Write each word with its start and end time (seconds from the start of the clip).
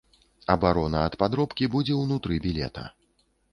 Абарона 0.53 1.03
ад 1.09 1.17
падробкі 1.25 1.69
будзе 1.77 2.01
ўнутры 2.01 2.41
білета. 2.49 2.89